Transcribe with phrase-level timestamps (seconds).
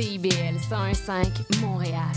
[0.00, 2.12] CIBL 101.5 Montréal.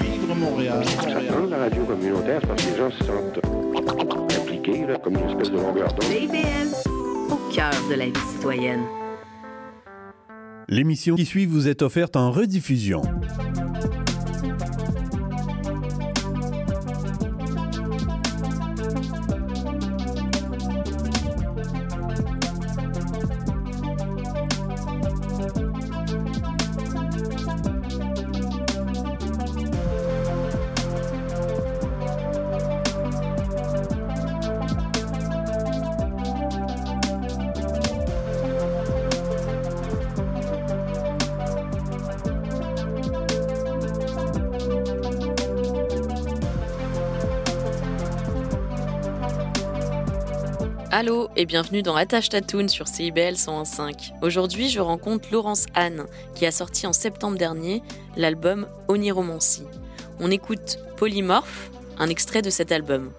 [0.00, 0.82] Vivre Montréal.
[1.28, 5.50] Dans la radio communautaire, parce que les gens se sentent impliqués, là, comme une espèce
[5.50, 6.04] de longueur d'onde.
[6.04, 6.90] CIBL,
[7.30, 8.80] au cœur de la vie citoyenne.
[10.68, 13.02] L'émission qui suit vous est offerte en rediffusion.
[51.46, 54.14] Bienvenue dans Attache Tatoon sur CIBL 101.5.
[54.20, 57.82] Aujourd'hui, je rencontre Laurence Anne qui a sorti en septembre dernier
[58.16, 59.62] l'album Oniromancy.
[60.18, 63.12] On écoute Polymorphe, un extrait de cet album.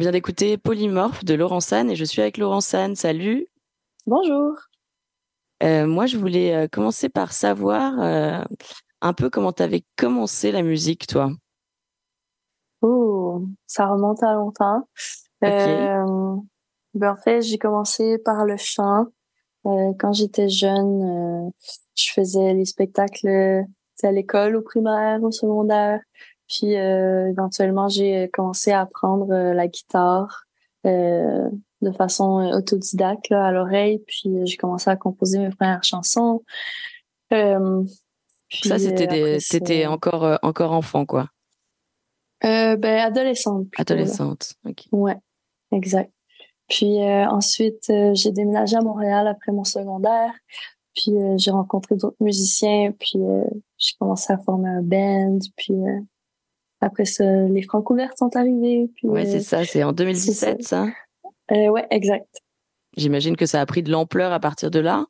[0.00, 2.96] Vient d'écouter Polymorphe de Laurence Anne et je suis avec Laurence Anne.
[2.96, 3.46] Salut.
[4.06, 4.54] Bonjour.
[5.62, 8.42] Euh, moi, je voulais euh, commencer par savoir euh,
[9.02, 11.30] un peu comment tu avais commencé la musique, toi.
[12.80, 14.88] Oh, ça remonte à longtemps.
[15.44, 16.36] Euh,
[16.94, 19.06] ben en fait, j'ai commencé par le chant.
[19.64, 21.52] Quand j'étais jeune,
[21.94, 23.66] je faisais les spectacles
[24.02, 26.00] à l'école, au primaire, au secondaire.
[26.50, 30.46] Puis euh, éventuellement, j'ai commencé à apprendre euh, la guitare
[30.84, 31.48] euh,
[31.80, 34.02] de façon euh, autodidacte là, à l'oreille.
[34.06, 36.42] Puis euh, j'ai commencé à composer mes premières chansons.
[37.32, 37.84] Euh,
[38.48, 39.38] puis, Ça, c'était euh, des...
[39.48, 41.28] t'étais encore, euh, encore enfant, quoi.
[42.44, 43.68] euh, ben, adolescente.
[43.70, 44.00] plutôt, là.
[44.00, 44.54] Adolescente.
[44.68, 44.86] Ok.
[44.90, 45.16] Ouais,
[45.70, 46.12] exact.
[46.68, 50.32] Puis euh, ensuite, euh, j'ai déménagé à Montréal après mon secondaire.
[50.96, 52.90] Puis euh, j'ai rencontré d'autres musiciens.
[52.98, 53.44] Puis euh,
[53.78, 55.38] j'ai commencé à former un band.
[55.56, 56.00] Puis euh,
[56.80, 58.90] après ça, les Francs ouvertes sont arrivés.
[58.96, 60.86] Puis, Ouais, euh, c'est ça, c'est en 2017, ça.
[61.52, 62.42] euh, ouais, exact.
[62.96, 65.06] J'imagine que ça a pris de l'ampleur à partir de là.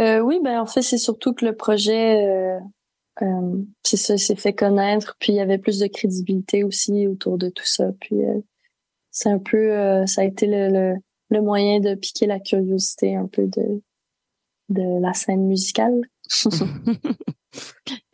[0.00, 2.58] Euh, oui, ben en fait, c'est surtout que le projet, euh,
[3.22, 5.16] euh, c'est ça, s'est fait connaître.
[5.20, 7.90] Puis il y avait plus de crédibilité aussi autour de tout ça.
[8.00, 8.40] Puis euh,
[9.10, 10.94] c'est un peu, euh, ça a été le, le,
[11.28, 13.82] le moyen de piquer la curiosité un peu de
[14.70, 16.00] de la scène musicale.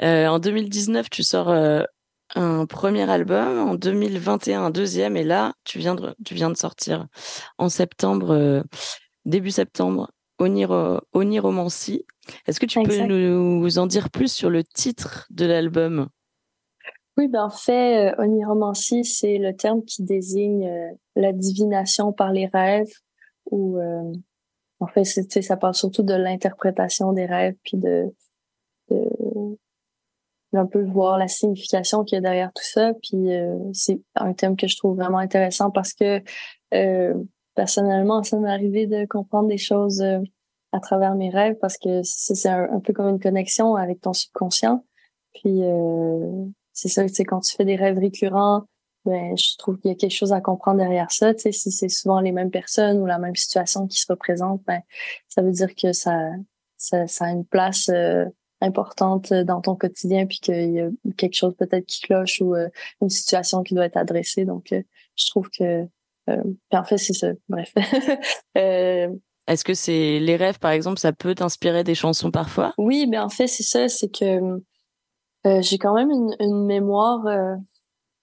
[0.02, 1.82] Euh, en 2019, tu sors euh,
[2.36, 3.58] un premier album.
[3.58, 5.16] En 2021, un deuxième.
[5.16, 7.06] Et là, tu viens de, tu viens de sortir
[7.58, 8.62] en septembre, euh,
[9.24, 12.04] début septembre, Oniro, Oniromancy.
[12.46, 16.08] Est-ce que tu peux nous en dire plus sur le titre de l'album?
[17.16, 22.30] Oui, ben en fait, euh, oniromancie, c'est le terme qui désigne euh, la divination par
[22.30, 22.92] les rêves.
[23.50, 24.12] Ou euh,
[24.80, 28.12] en fait, ça parle surtout de l'interprétation des rêves, puis de,
[28.90, 29.08] de
[30.56, 32.92] d'un peu voir la signification qu'il y a derrière tout ça.
[33.02, 36.22] Puis euh, c'est un thème que je trouve vraiment intéressant parce que
[36.74, 37.14] euh,
[37.54, 40.18] personnellement, ça m'est arrivé de comprendre des choses euh,
[40.72, 44.00] à travers mes rêves parce que c'est, c'est un, un peu comme une connexion avec
[44.00, 44.84] ton subconscient.
[45.34, 45.60] Puis
[46.72, 48.64] c'est ça, sais, quand tu fais des rêves récurrents,
[49.04, 51.32] ben, je trouve qu'il y a quelque chose à comprendre derrière ça.
[51.36, 54.80] Si c'est souvent les mêmes personnes ou la même situation qui se représente, ben,
[55.28, 56.30] ça veut dire que ça,
[56.78, 57.90] ça, a une place
[58.66, 62.68] importante dans ton quotidien, puis qu'il y a quelque chose peut-être qui cloche ou euh,
[63.00, 64.44] une situation qui doit être adressée.
[64.44, 64.82] Donc, euh,
[65.16, 65.86] je trouve que,
[66.28, 67.28] euh, puis en fait, c'est ça.
[67.48, 67.72] Bref.
[68.58, 69.08] Euh,
[69.46, 72.72] Est-ce que c'est les rêves, par exemple, ça peut t'inspirer des chansons parfois?
[72.78, 74.60] Oui, mais en fait, c'est ça, c'est que
[75.46, 77.54] euh, j'ai quand même une, une mémoire euh,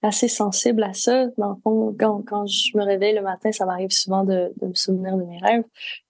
[0.01, 1.27] assez sensible à ça.
[1.37, 4.67] Dans le fond, quand, quand je me réveille le matin, ça m'arrive souvent de, de
[4.67, 5.63] me souvenir de mes rêves.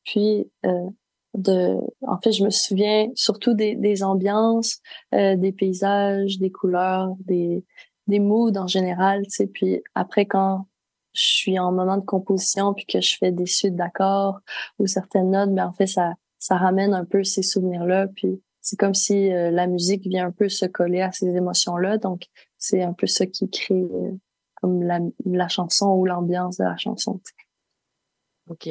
[0.05, 0.89] Puis, euh,
[1.33, 4.79] de, en fait, je me souviens surtout des, des ambiances,
[5.13, 7.65] euh, des paysages, des couleurs, des,
[8.07, 9.23] des moods en général.
[9.23, 9.47] Tu sais.
[9.47, 10.67] Puis après, quand
[11.13, 14.39] je suis en moment de composition puis que je fais des suites d'accords
[14.79, 18.07] ou certaines notes, mais en fait, ça, ça ramène un peu ces souvenirs-là.
[18.07, 21.97] Puis c'est comme si euh, la musique vient un peu se coller à ces émotions-là.
[21.97, 22.23] Donc,
[22.57, 24.11] c'est un peu ça qui crée euh,
[24.55, 27.19] comme la, la chanson ou l'ambiance de la chanson.
[27.25, 27.33] tu.
[28.49, 28.69] Ok.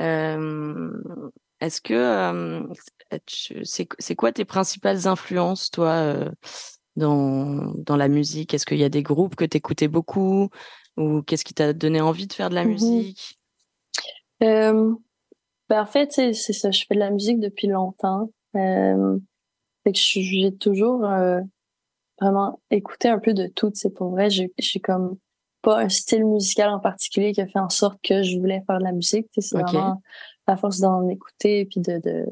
[0.00, 2.62] Euh, Est-ce que euh,
[3.26, 6.30] tu- c'est c'est quoi tes principales influences, toi, euh,
[6.96, 8.54] dans dans la musique?
[8.54, 10.48] Est-ce qu'il y a des groupes que t'écoutais beaucoup?
[10.96, 12.70] Ou qu'est-ce qui t'a donné envie de faire de la Mhm.
[12.72, 13.38] musique?
[14.42, 14.94] Euh,
[15.68, 16.70] ben en fait, tu c'est ça.
[16.70, 18.30] Je fais de la musique depuis longtemps.
[18.56, 19.18] Euh,
[19.84, 21.40] que j'ai toujours euh,
[22.20, 23.70] vraiment écouté un peu de tout.
[23.74, 24.30] C'est pour vrai.
[24.30, 24.52] J'ai
[24.82, 25.18] comme
[25.62, 28.78] pas un style musical en particulier qui a fait en sorte que je voulais faire
[28.78, 29.28] de la musique.
[29.38, 30.00] C'est vraiment
[30.46, 32.26] à force d'en écouter puis de, de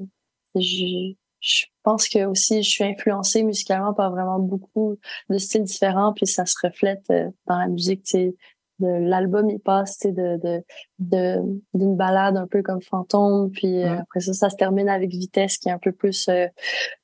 [0.56, 4.96] je, je pense que aussi je suis influencée musicalement par vraiment beaucoup
[5.30, 8.02] de styles différents puis ça se reflète euh, dans la musique.
[8.02, 8.34] Tu sais,
[8.80, 10.62] de l'album il passe de de
[11.00, 11.40] de
[11.74, 13.98] d'une balade un peu comme fantôme puis euh, Ouais.
[13.98, 16.46] après ça ça se termine avec vitesse qui est un peu plus euh,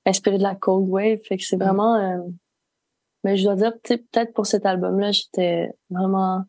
[0.07, 1.62] inspiré de la cold wave fait que c'est Mm.
[1.64, 2.19] vraiment euh,
[3.25, 6.43] mais je dois dire peut-être pour cet album là j'étais vraiment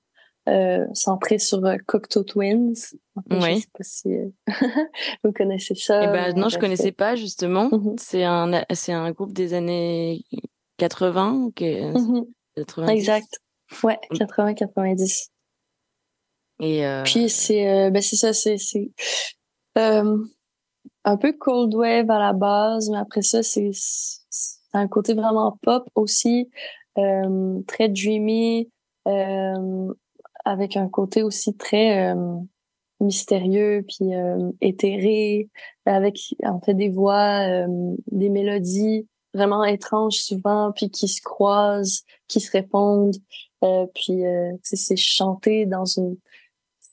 [0.47, 2.73] euh, centrée sur euh, Cocteau Twins
[3.31, 3.55] Oui.
[3.55, 4.29] je sais pas si euh,
[5.23, 7.69] vous connaissez ça Eh ben non, je bref, connaissais pas justement.
[7.71, 7.95] Mhm.
[7.97, 10.23] C'est un c'est un groupe des années
[10.77, 12.25] 80 ou que- Mhm.
[12.55, 13.39] 90 exact
[13.83, 14.17] ouais Mm.
[14.19, 15.29] 80 90
[16.59, 18.91] Et euh, Puis c'est ben c'est ça, c'est c'est
[19.75, 23.71] un peu cold wave à la base, mais après ça c'est
[24.77, 26.49] un côté vraiment pop aussi,
[26.97, 28.69] euh, très dreamy,
[29.07, 29.93] euh,
[30.45, 32.37] avec un côté aussi très euh,
[32.99, 35.49] mystérieux puis euh, éthéré,
[35.85, 42.03] avec en fait des voix, euh, des mélodies vraiment étranges souvent, puis qui se croisent,
[42.27, 43.15] qui se répondent,
[43.63, 44.21] euh, puis
[44.63, 46.15] c'est chanté dans une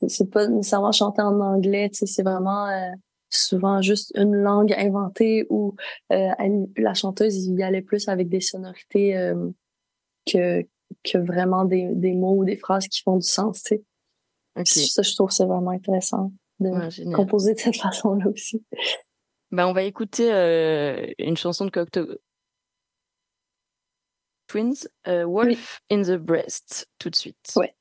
[0.08, 2.66] c'est- pas nécessairement chanté en anglais, c'est vraiment
[3.34, 5.74] souvent juste une langue inventée où
[6.12, 6.30] euh,
[6.76, 9.50] la chanteuse y allait plus avec des sonorités euh,
[10.26, 10.64] que
[11.04, 13.76] que vraiment des, des mots ou des phrases qui font du sens, tu
[14.64, 14.86] sais.
[14.86, 18.62] Ça, je trouve c'est vraiment intéressant de Ouais, composer de cette façon-là aussi.
[19.50, 22.06] Bah, on va écouter euh, une chanson de Cocteau
[24.46, 27.52] Twins, euh, Wolf in the Breast, tout de suite.
[27.56, 27.74] Ouais.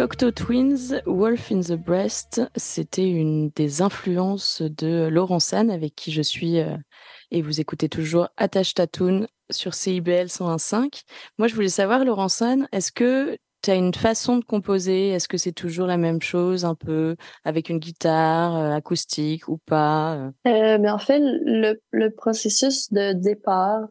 [0.00, 2.40] Cocteau Twins, Wolf in the Breast.
[2.56, 6.74] C'était une des influences de Laurent San, avec qui je suis, euh,
[7.30, 11.02] et vous écoutez toujours Attache Tatoon sur CIBL 101.5.
[11.36, 15.10] Moi, je voulais savoir, Laurent San, est-ce que tu as une façon de composer?
[15.10, 17.14] Est-ce que c'est toujours la même chose, un peu,
[17.44, 20.16] avec une guitare euh, acoustique ou pas
[20.46, 20.78] euh?
[20.78, 23.82] Mais en fait, le, le processus de départ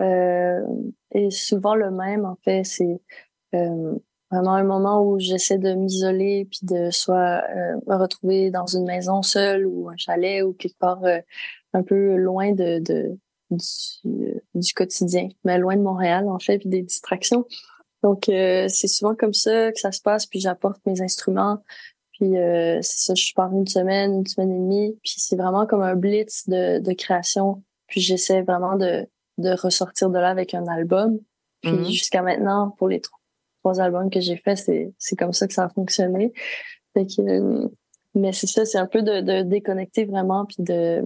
[0.00, 2.24] est souvent le même.
[2.24, 3.00] En fait, c'est
[4.30, 8.84] vraiment un moment où j'essaie de m'isoler puis de soit euh, me retrouver dans une
[8.84, 11.18] maison seule ou un chalet ou quelque part euh,
[11.72, 13.18] un peu loin de, de
[13.50, 17.46] du, du quotidien, mais loin de Montréal en fait puis des distractions.
[18.02, 21.62] Donc euh, c'est souvent comme ça que ça se passe puis j'apporte mes instruments
[22.12, 25.66] puis euh, c'est ça, je pars une semaine, une semaine et demie, puis c'est vraiment
[25.66, 27.62] comme un blitz de, de création.
[27.88, 29.06] Puis j'essaie vraiment de,
[29.36, 31.18] de ressortir de là avec un album.
[31.60, 31.84] Puis Mhm.
[31.84, 33.15] jusqu'à maintenant, pour les trois,
[33.66, 36.32] trois albums que j'ai faits, c'est, c'est comme ça que ça a fonctionné.
[36.94, 37.68] Fait que, euh,
[38.14, 41.02] mais c'est ça, c'est un peu de, de déconnecter vraiment, puis de,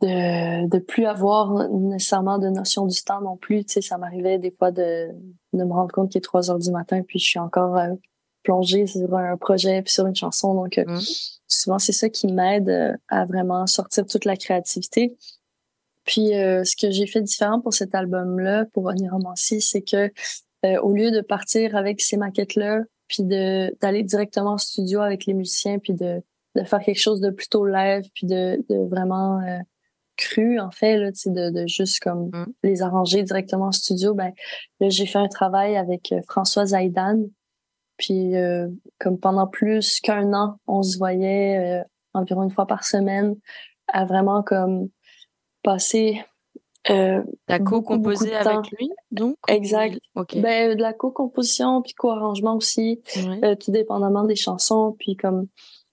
[0.00, 3.64] de de plus avoir nécessairement de notion du temps non plus.
[3.64, 5.08] Tu sais, ça m'arrivait des fois de,
[5.52, 7.94] de me rendre compte qu'il est 3 heures du matin, puis je suis encore euh,
[8.42, 10.54] plongée sur un projet puis sur une chanson.
[10.54, 11.00] Donc, euh, Mhm.
[11.46, 15.16] souvent, c'est ça qui m'aide euh, à vraiment sortir toute la créativité.
[16.04, 20.10] Puis ce que j'ai fait différent pour cet album-là, pour Oniromancy, c'est que
[20.64, 25.26] euh, au lieu de partir avec ces maquettes-là, puis de d'aller directement en studio avec
[25.26, 26.22] les musiciens, puis de,
[26.56, 29.58] de faire quelque chose de plutôt live, puis de, de vraiment euh,
[30.16, 32.46] cru en fait, là, de, de juste comme Mm.
[32.64, 34.32] les arranger directement en studio, ben
[34.80, 37.22] là j'ai fait un travail avec euh, Françoise Zaidan,
[37.96, 41.84] puis euh, comme pendant plus qu'un an, on se voyait euh,
[42.14, 43.36] environ une fois par semaine,
[43.88, 44.88] à vraiment comme
[45.62, 46.20] passer
[46.90, 49.98] euh, T'as co-composé avec lui, donc Exact.
[50.16, 50.36] ou- Ok.
[50.40, 53.40] ben, de la co-composition puis co-arrangement aussi, Ouais.
[53.44, 55.46] euh, tout dépendamment des chansons, puis comme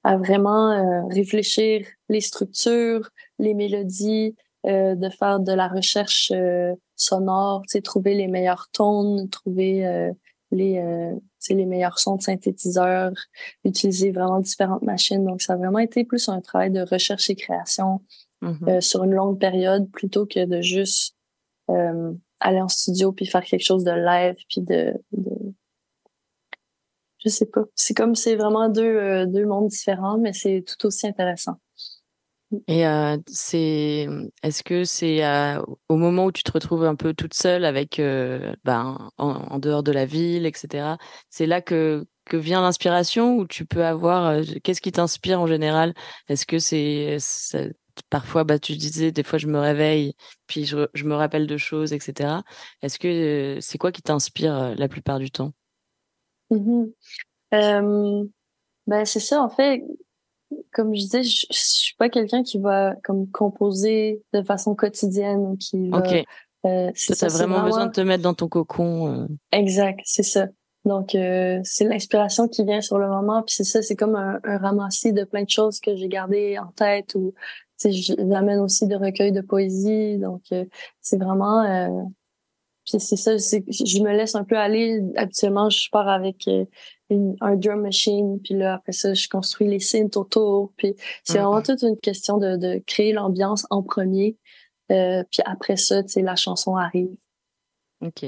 [0.04, 4.36] à vraiment euh, réfléchir les structures, les mélodies,
[4.68, 10.12] euh, de faire de la recherche euh, sonore, trouver les meilleurs tons, trouver euh,
[10.52, 11.14] les euh,
[11.50, 13.12] les meilleurs sons de synthétiseurs,
[13.64, 15.24] utiliser vraiment différentes machines.
[15.24, 18.02] Donc ça a vraiment été plus un travail de recherche et création
[18.46, 18.70] Mhm.
[18.70, 21.16] euh, sur une longue période plutôt que de juste
[21.70, 25.32] euh, aller en studio puis faire quelque chose de live puis de, de...
[27.24, 30.86] je sais pas c'est comme c'est vraiment deux euh, deux mondes différents mais c'est tout
[30.88, 31.58] aussi intéressant
[32.68, 34.08] Et euh, c'est,
[34.44, 38.00] est-ce que c'est euh, au moment où tu te retrouves un peu toute seule avec,
[38.00, 40.98] euh, ben, en, en dehors de la ville, etc.
[41.30, 45.94] C'est là que que vient l'inspiration ou tu peux avoir, qu'est-ce qui t'inspire en général?
[46.28, 47.66] Est-ce que c'est, ça-
[48.10, 50.14] parfois, bah, tu disais, des fois je me réveille,
[50.48, 52.44] puis je, je me rappelle de choses, etc.
[52.82, 55.54] Est-ce que c'est quoi qui t'inspire la plupart du temps?
[58.88, 59.84] Ben c'est ça en fait
[60.72, 65.58] comme je disais je, je suis pas quelqu'un qui va comme composer de façon quotidienne
[65.58, 66.26] qui va Ok.
[66.66, 69.12] euh, ça, c'est vraiment besoin de te mettre dans ton cocon.
[69.12, 69.28] euh.
[69.52, 70.48] Exact, c'est ça.
[70.86, 73.42] Donc, euh, c'est l'inspiration qui vient sur le moment.
[73.42, 76.58] Puis c'est ça, c'est comme un, un ramassis de plein de choses que j'ai gardées
[76.60, 77.34] en tête ou
[77.84, 80.18] j'amène aussi de recueils de poésie.
[80.18, 80.66] Donc, euh,
[81.02, 81.62] c'est vraiment...
[81.64, 81.90] euh,
[82.86, 85.02] puis c'est ça, je me laisse un peu aller.
[85.16, 86.66] Habituellement, je pars avec euh,
[87.10, 88.40] une, un drum machine.
[88.44, 90.72] Puis là, après ça, je construis les synths autour.
[90.78, 90.94] Puis
[91.24, 91.46] c'est Mhm.
[91.46, 94.38] vraiment toute une question de, de créer l'ambiance en premier.
[94.92, 97.10] Euh, puis après ça, tu sais, la chanson arrive.
[98.06, 98.26] Ok.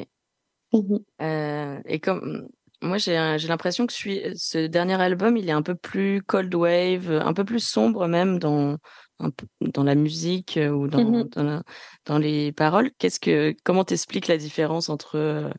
[0.73, 0.99] Mhm.
[1.21, 2.47] Euh, et comme
[2.81, 3.15] moi, j'ai
[3.47, 7.43] l'impression que celui- ce dernier album, il est un peu plus cold wave, un peu
[7.43, 8.77] plus sombre même dans
[9.19, 11.29] un peu- dans la musique euh, ou dans Mhm.
[11.29, 11.63] dans, la-
[12.05, 12.91] dans les paroles.
[12.99, 15.49] Qu'est-ce que comment t'expliques la différence entre euh,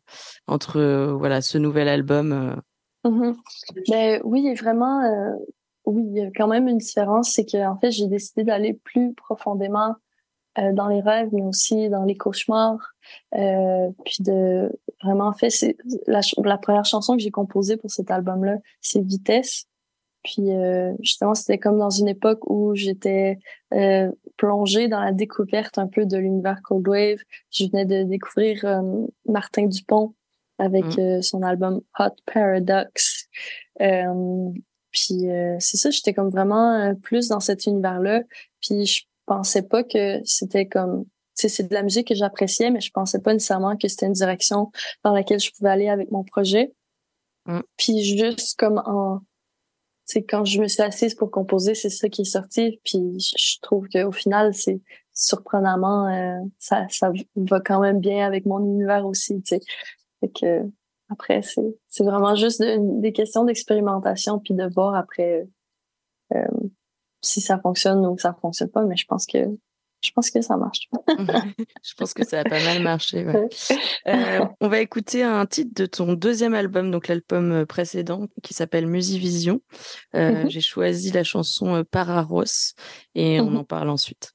[0.47, 0.81] entre
[1.19, 2.61] voilà ce nouvel album
[3.05, 3.37] Mhm.
[3.89, 5.35] Ben oui, vraiment, euh,
[5.87, 8.75] oui, il y a quand même une différence, c'est que en fait, j'ai décidé d'aller
[8.75, 9.95] plus profondément
[10.59, 12.93] euh, dans les rêves, mais aussi dans les cauchemars,
[13.37, 14.71] euh, puis de
[15.03, 19.67] vraiment, en fait, c'est la, première chanson que j'ai composée pour cet album-là, c'est Vitesse.
[20.25, 23.39] Puis euh, justement, c'était comme dans une époque où j'étais
[23.73, 27.19] euh, plongée dans la découverte un peu de l'univers Cold Wave.
[27.51, 30.15] Je venais de découvrir euh, Martin Dupont
[30.59, 31.01] avec Mm.
[31.01, 33.29] euh, son album Hot Paradox.
[33.81, 34.51] Euh,
[34.91, 38.23] puis euh, c'est ça, j'étais comme vraiment plus dans cet univers-là.
[38.61, 41.05] Puis je pensais pas que c'était comme
[41.47, 44.73] c'est de la musique que j'appréciais, mais je pensais pas nécessairement que c'était une direction
[45.05, 46.73] dans laquelle je pouvais aller avec mon projet.
[47.47, 47.61] Mm.
[47.77, 49.21] Puis juste comme en
[50.09, 52.81] sais, quand je me suis assise pour composer, c'est ça qui est sorti.
[52.85, 54.81] Puis je je trouve qu'au final, c'est
[55.13, 59.61] surprenamment, euh, ça, ça va quand même bien avec mon univers aussi, tu sais.
[60.21, 60.63] Fait que
[61.11, 65.47] après, c'est c'est vraiment juste de- des questions d'expérimentation puis de voir après
[66.35, 66.47] euh,
[67.23, 68.85] si ça fonctionne ou que ça fonctionne pas.
[68.85, 69.39] Mais je pense que
[70.03, 70.89] je pense que ça marche.
[71.83, 73.25] Je pense que ça a pas mal marché.
[73.25, 73.49] ouais.
[74.09, 78.55] Euh, on va écouter un titre de ton deuxième album, donc l'album euh, précédent, qui
[78.55, 79.61] s'appelle Musivision.
[80.15, 80.51] Euh, Mhm.
[80.51, 82.75] J'ai choisi la chanson Pararos
[83.15, 83.57] et on Mhm.
[83.59, 84.33] en parle ensuite.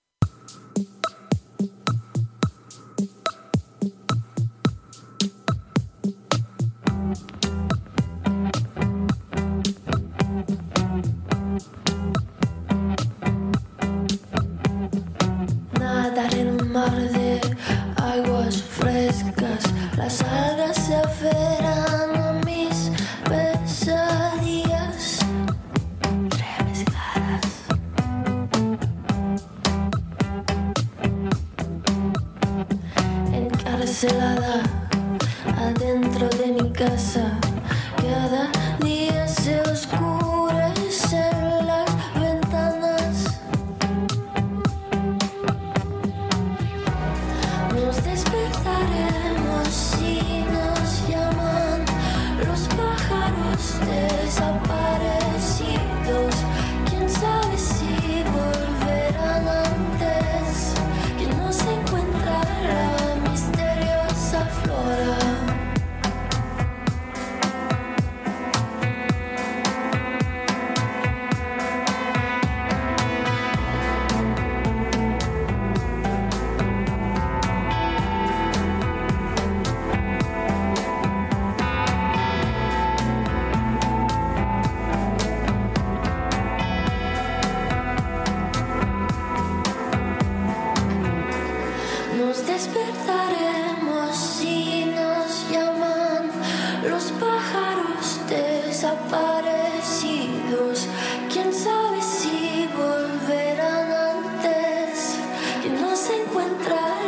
[106.24, 107.03] encuentras.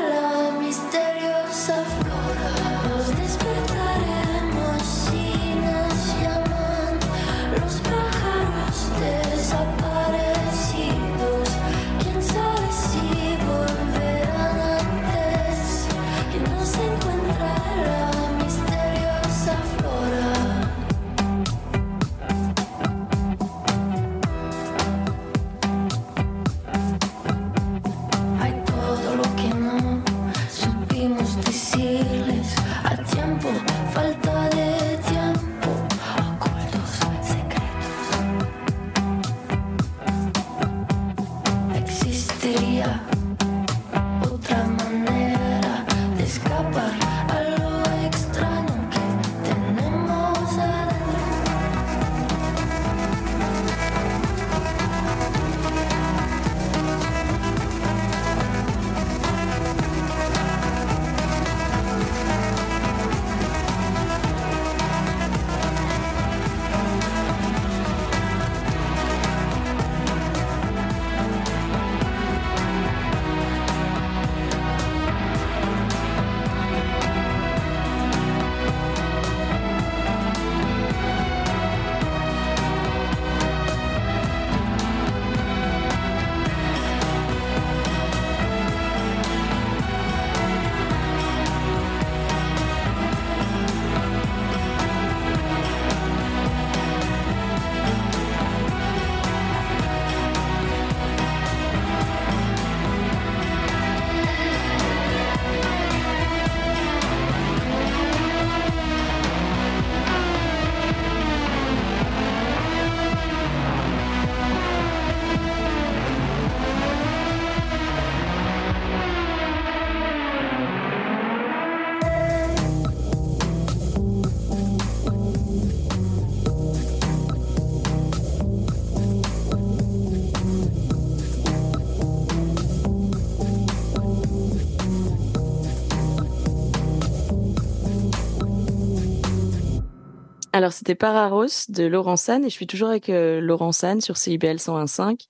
[140.65, 144.17] Alors, c'était Pararos de Laurent San et je suis toujours avec euh, Laurent San sur
[144.17, 145.27] CIBL 101.5.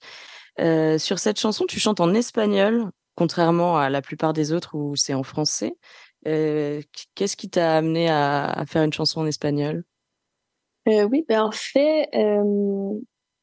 [0.62, 4.96] Euh, sur cette chanson, tu chantes en espagnol, contrairement à la plupart des autres où
[4.96, 5.76] c'est en français.
[6.26, 6.82] Euh,
[7.16, 9.84] Qu'est-ce qui t'a amené à, à faire une chanson en espagnol?
[10.88, 12.94] Euh, oui, ben en fait, euh,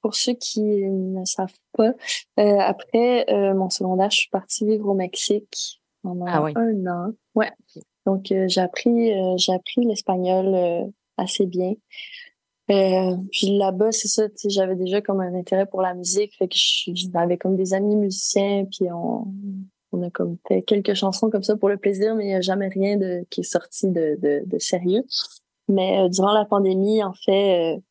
[0.00, 1.92] pour ceux qui ne savent pas,
[2.38, 6.52] après mon secondaire, je suis partie vivre au Mexique pendant Ah oui.
[6.56, 7.12] un an.
[7.34, 7.50] Ouais.
[8.06, 10.90] Donc j'ai appris, j'ai appris l'espagnol
[11.22, 11.74] assez bien.
[12.70, 16.54] Euh, puis là-bas, c'est ça, j'avais déjà comme un intérêt pour la musique, fait que
[16.56, 21.68] j'avais comme des amis musiciens, puis on, a comme fait quelques chansons comme ça pour
[21.68, 25.04] le plaisir, mais il n'y a jamais rien de qui est sorti de, sérieux.
[25.68, 27.82] Mais euh, durant la pandémie, en fait,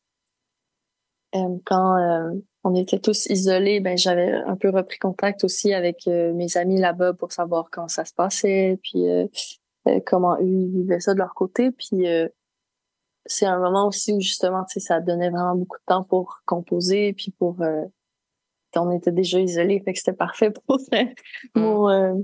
[1.34, 2.32] euh, quand
[2.64, 7.12] on était tous isolés, ben j'avais un peu repris contact aussi avec mes amis là-bas
[7.14, 9.04] pour savoir comment ça se passait, puis
[10.06, 11.70] comment ils vivaient ça de leur côté.
[11.70, 12.06] Puis
[13.26, 16.40] c'est un moment aussi où justement, tu sais, ça donnait vraiment beaucoup de temps pour
[16.44, 17.84] composer, puis pour euh,
[18.76, 21.08] on était déjà isolés, fait que c'était parfait pour faire
[21.54, 22.14] mon euh,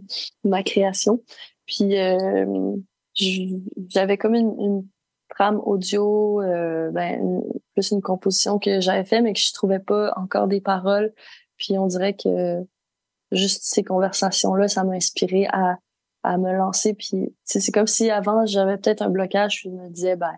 [0.44, 1.22] ma création.
[1.66, 2.74] Puis euh,
[3.14, 4.86] j'avais comme une, une
[5.28, 9.78] trame audio, euh, ben, une- plus une composition que j'avais fait, mais que je trouvais
[9.78, 11.12] pas encore des paroles.
[11.58, 12.64] Puis on dirait que
[13.30, 15.76] juste ces conversations-là, ça m'a inspiré à,
[16.22, 16.94] à me lancer.
[16.94, 20.32] Puis c'est comme si avant, j'avais peut-être un blocage, puis je me disais, ben,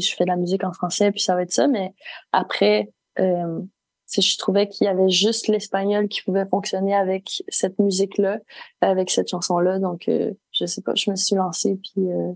[0.00, 1.66] sais, je fais de la musique en français, puis ça va être ça.
[1.68, 1.92] Mais
[2.32, 3.66] après, euh, tu
[4.06, 8.38] sais, je trouvais qu'il y avait juste l'espagnol qui pouvait fonctionner avec cette musique-là,
[8.80, 9.78] avec cette chanson-là.
[9.78, 12.32] Donc, euh, je sais pas, je me suis lancée, puis euh,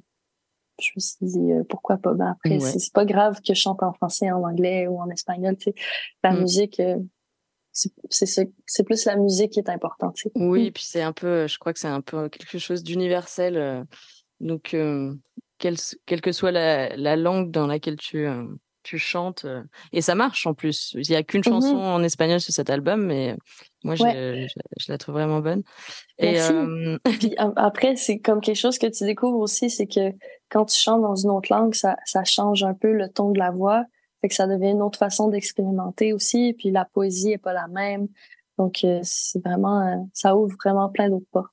[0.81, 2.14] je me suis dit, euh, pourquoi pas?
[2.14, 2.61] Ben après, Ouais.
[2.61, 5.57] c'est pas grave que je chante en français, en anglais ou en espagnol.
[5.57, 5.75] Tu sais.
[6.23, 6.40] La Mm.
[6.40, 6.97] musique, euh,
[7.73, 10.16] c'est c'est plus la musique qui est importante.
[10.35, 13.57] Oui, puis c'est un peu, je crois que c'est un peu quelque chose d'universel.
[13.57, 13.85] euh,
[14.40, 15.12] Donc, euh,
[15.59, 18.44] quelle, quelle que soit la, la langue dans laquelle tu, euh,
[18.85, 20.92] tu chantes, euh, et ça marche en plus.
[20.94, 21.83] Il n'y a qu'une chanson Mhm.
[21.83, 23.37] en espagnol sur cet album, mais
[23.85, 24.47] moi, je, Ouais.
[24.49, 25.62] je, je la trouve vraiment bonne.
[26.18, 26.53] Et Merci.
[26.55, 30.12] euh, Puis a- après, c'est comme quelque chose que tu découvres aussi, c'est que
[30.49, 33.38] quand tu chantes dans une autre langue, ça, ça change un peu le ton de
[33.38, 33.85] la voix.
[34.23, 36.55] Fait que ça devient une autre façon d'expérimenter aussi.
[36.59, 38.09] Puis la poésie est pas la même.
[38.59, 41.53] Donc, c'est vraiment, ça ouvre vraiment plein d'autres portes.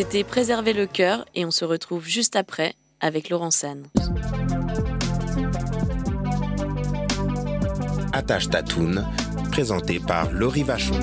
[0.00, 3.86] C'était Préserver le cœur et on se retrouve juste après avec Laurent San.
[8.14, 9.06] Attache ta toune,
[9.50, 10.98] présenté par Laurie Vachon.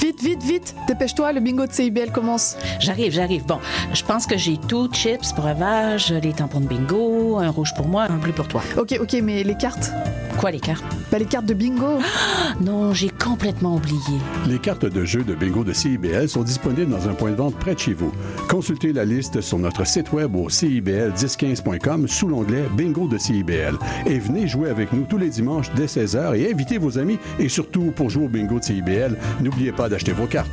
[0.00, 2.56] Vite, vite, vite, dépêche-toi, le bingo de CIBL commence.
[2.80, 3.44] J'arrive, j'arrive.
[3.44, 3.58] Bon,
[3.92, 8.04] je pense que j'ai tout, chips, breuvage, les tampons de bingo, un rouge pour moi,
[8.04, 8.62] un bleu pour toi.
[8.78, 9.90] Ok, ok, mais les cartes?
[10.38, 10.97] Quoi, les cartes?
[11.10, 14.18] Bah les cartes de bingo Ah, non, j'ai complètement oublié.
[14.46, 17.56] Les cartes de jeu de bingo de CIBL sont disponibles dans un point de vente
[17.56, 18.12] près de chez vous.
[18.48, 23.78] Consultez la liste sur notre site web au cibl1015.com sous l'onglet Bingo de CIBL.
[24.06, 27.18] Et venez jouer avec nous tous les dimanches dès 16h et invitez vos amis.
[27.38, 30.50] Et surtout, pour jouer au bingo de CIBL, n'oubliez pas d'acheter vos cartes.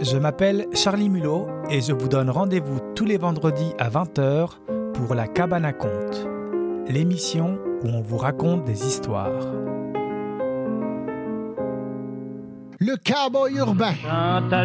[0.00, 4.48] Je m'appelle Charlie Mulot et je vous donne rendez-vous tous les vendredis à 20h
[4.94, 6.26] pour La Cabane à Conte,
[6.88, 9.30] l'émission où on vous raconte des histoires.
[12.78, 13.94] Le cowboy urbain.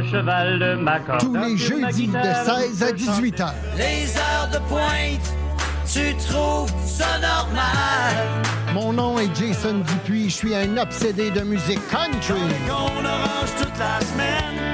[0.10, 1.22] cheval de ma corde.
[1.22, 3.54] Tous les jeudis de 16 à 18 heures.
[3.78, 5.36] Les heures de pointe,
[5.86, 8.44] tu trouves ça normal.
[8.74, 12.42] Mon nom est Jason Dupuis, je suis un obsédé de musique country.
[12.68, 14.67] On orange toute la semaine.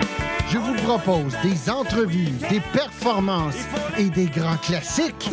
[0.54, 3.58] Je vous propose des entrevues, des performances
[3.98, 5.32] et des grands classiques.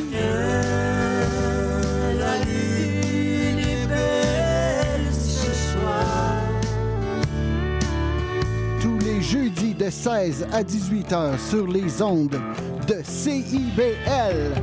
[8.80, 12.40] Tous les jeudis de 16 à 18 heures sur les ondes
[12.88, 14.54] de CIBL.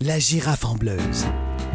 [0.00, 1.26] La girafe en bleuse.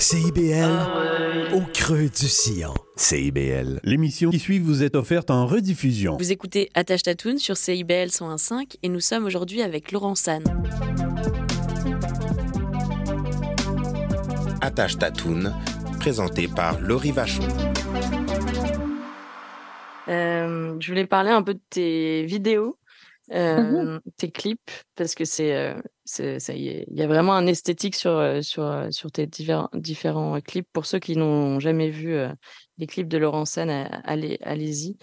[0.00, 2.72] CIBL, au creux du sillon.
[2.96, 3.80] CIBL.
[3.84, 6.16] L'émission qui suit vous est offerte en rediffusion.
[6.16, 10.42] Vous écoutez Attache Tatoune sur CIBL 101.5 et nous sommes aujourd'hui avec Laurent San.
[14.62, 15.54] Attache ta toune,
[15.98, 17.46] présenté par Laurie Vachon.
[20.08, 22.78] Euh, je voulais parler un peu de tes vidéos,
[23.32, 24.00] euh, Mhm.
[24.16, 25.74] tes clips, parce que c'est, euh,
[26.18, 30.68] il y a vraiment un esthétique sur, euh, sur, euh, sur tes divers- différents clips.
[30.72, 32.32] Pour ceux qui n'ont jamais vu euh,
[32.78, 34.96] les clips de Laurent euh, allez, allez-y.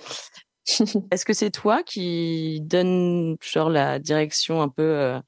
[1.11, 5.19] Est-ce que c'est toi qui donne genre la direction un peu euh,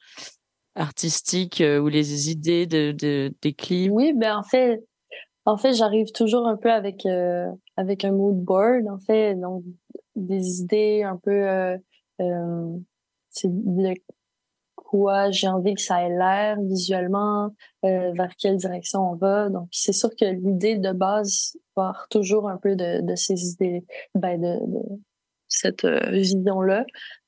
[0.76, 3.92] artistique euh, ou les idées de, de- des clips?
[3.92, 4.84] Oui, ben en fait,
[5.46, 9.63] en fait, j'arrive toujours un peu avec euh, avec un mood board, en fait, donc
[10.15, 11.78] des idées un peu euh,
[12.22, 12.78] euh,
[13.30, 13.50] c'est
[14.89, 17.52] quoi j'ai envie que ça ait l'air visuellement,
[17.86, 19.49] euh, vers quelle direction on va.
[19.49, 23.86] Donc c'est sûr que l'idée de base part toujours un peu de, de ces idées,
[24.15, 24.80] ben de, de
[25.47, 26.86] cette euh, vision-là.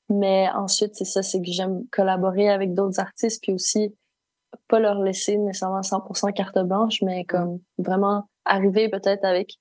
[0.08, 3.94] Mais ensuite, c'est ça, c'est que j'aime collaborer avec d'autres artistes, puis aussi
[4.66, 9.54] pas leur laisser nécessairement 100% carte blanche, mais comme vraiment arriver peut-être avec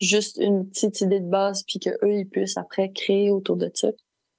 [0.00, 3.68] juste une petite idée de base, puis que eux ils puissent après créer autour de
[3.74, 3.88] ça.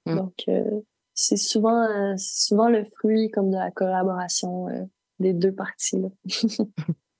[0.06, 0.16] Mm.
[0.16, 0.80] Donc euh,
[1.14, 4.82] c'est souvent euh, souvent le fruit comme de la collaboration euh,
[5.18, 6.00] des deux parties.
[6.00, 6.08] Là.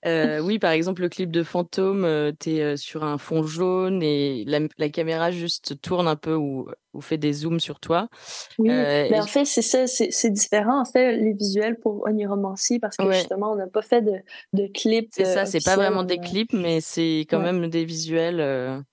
[0.07, 2.07] Euh, oui, par exemple, le clip de Fantôme,
[2.38, 6.68] t'es euh, sur un fond jaune et la, la caméra juste tourne un peu ou,
[6.92, 8.11] ou fait des zooms sur toi.
[8.59, 12.98] Oui, mais en fait, c'est ça, c'est différent, en fait, les visuels pour Oniromancy, parce
[12.98, 13.14] que Ouais.
[13.14, 14.12] justement, on n'a pas fait de,
[14.52, 15.09] de clips.
[15.11, 17.52] C'est ça, c'est pas vraiment des clips, mais c'est quand Ouais.
[17.52, 18.85] même des visuels.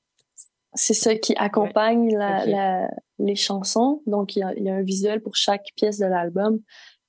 [0.73, 4.01] C'est ça qui accompagne la, la- les chansons.
[4.07, 6.59] Donc, il y, a, il y a un visuel pour chaque pièce de l'album.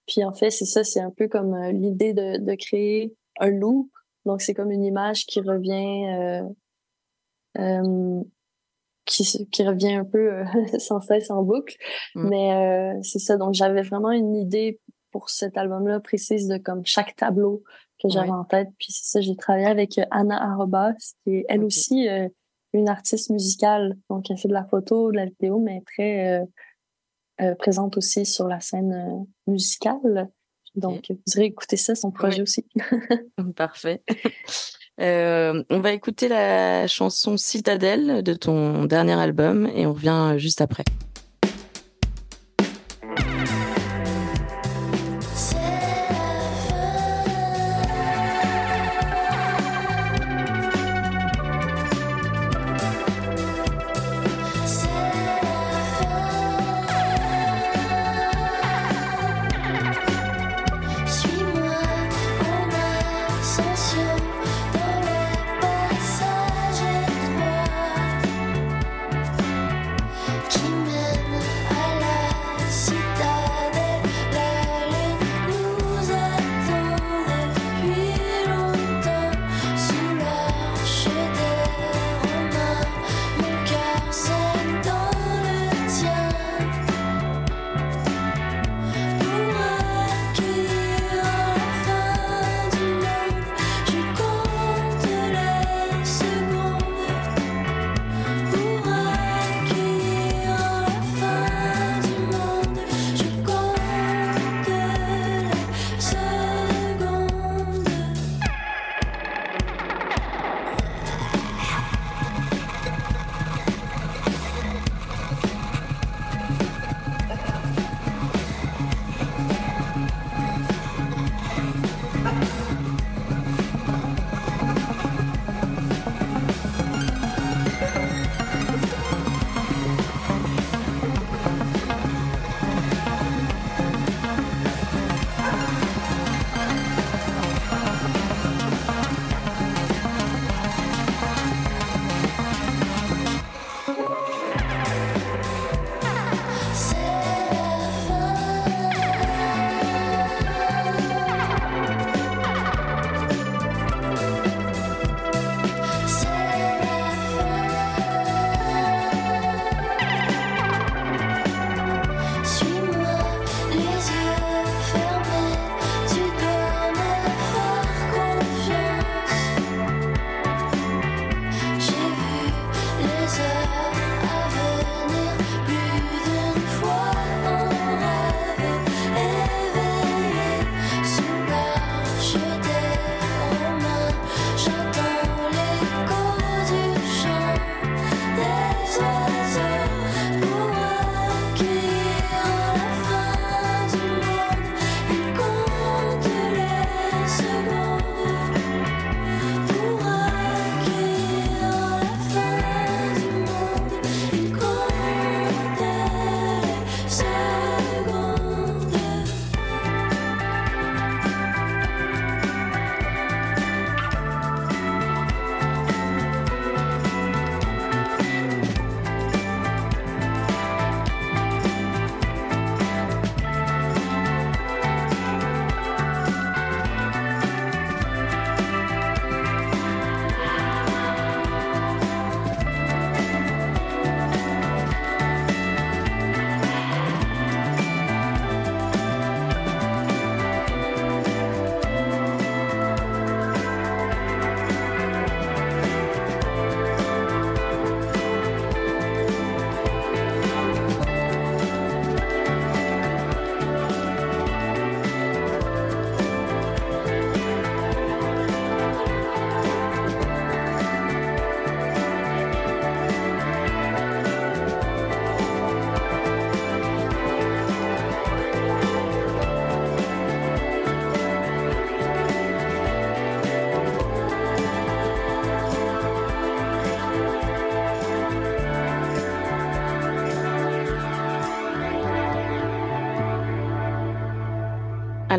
[0.07, 3.51] Puis, en fait, c'est ça, c'est un peu comme euh, l'idée de, de créer un
[3.51, 3.89] loop.
[4.27, 6.43] Donc, c'est comme une image qui revient, euh,
[7.59, 8.23] euh,
[9.05, 10.45] qui, qui revient un peu euh,
[10.79, 11.77] sans cesse en boucle.
[12.15, 12.29] Mm.
[12.29, 13.37] Mais euh, c'est ça.
[13.37, 17.63] Donc, j'avais vraiment une idée pour cet album-là précise de comme chaque tableau
[18.03, 18.35] que j'avais Ouais.
[18.37, 18.69] en tête.
[18.79, 20.95] Puis c'est ça, j'ai travaillé avec Anna Arobas,
[21.25, 22.29] qui est elle aussi euh,
[22.73, 23.97] une artiste musicale.
[24.09, 26.45] Donc, elle fait de la photo, de la vidéo, mais très euh,
[27.41, 30.29] euh, présente aussi sur la scène euh, musicale.
[30.75, 32.67] Donc, vous irez écouter ça, son projet aussi.
[33.57, 34.03] Parfait.
[35.01, 40.61] Euh, on va écouter la chanson Citadelle de ton dernier album et on revient juste
[40.61, 40.85] après.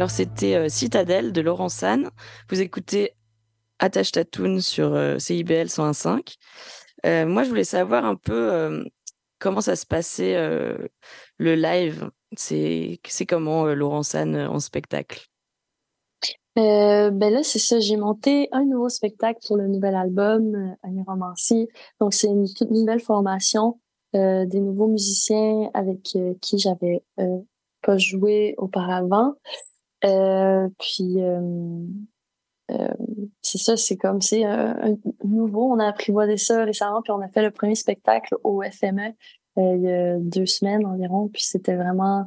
[0.04, 2.10] Alors, c'était euh, Citadelle de Laurent San.
[2.50, 3.14] Vous écoutez
[3.80, 6.36] Attache Tatoune sur euh, CIBL 101.5.
[7.06, 8.84] Euh, moi, je voulais savoir un peu
[9.40, 10.36] comment ça se passait
[11.38, 12.10] le live.
[12.36, 13.00] C'est
[13.30, 15.26] comment Laurent San en spectacle?
[16.58, 17.80] Ben là, c'est ça.
[17.80, 21.70] J'ai monté un nouveau spectacle pour le nouvel album, Un romancier.
[22.02, 23.80] Donc, c'est une toute nouvelle formation,
[24.14, 26.02] des nouveaux musiciens avec
[26.42, 27.06] qui j'avais
[27.82, 29.36] pas joué auparavant.
[30.06, 31.86] Euh, puis, euh,
[32.72, 32.94] euh,
[33.42, 35.72] c'est ça, c'est comme, c'est un, un nouveau.
[35.72, 39.14] On a apprivoisé ça récemment, puis on a fait le premier spectacle au FME
[39.58, 41.30] euh, il y a deux semaines environ.
[41.30, 42.26] Puis c'était vraiment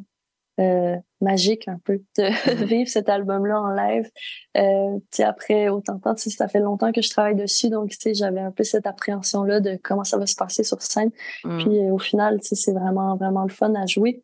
[0.61, 4.11] euh, magique un peu de vivre cet album-là en live.
[4.57, 8.53] Euh, après autant de temps, ça fait longtemps que je travaille dessus, donc j'avais un
[8.53, 11.11] peu cette appréhension-là de comment ça va se passer sur scène.
[11.45, 11.59] Mm.
[11.59, 14.23] Puis euh, au final, c'est vraiment vraiment le fun à jouer.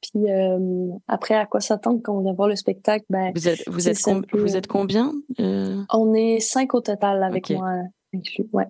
[0.00, 3.04] Puis euh, après, à quoi s'attendre quand on vient voir le spectacle?
[3.10, 5.82] Ben, Vous êtes, vous êtes, com- peu- vous êtes combien euh?
[5.92, 7.74] On est cinq au total avec moi
[8.14, 8.48] inclus.
[8.52, 8.66] Ouais.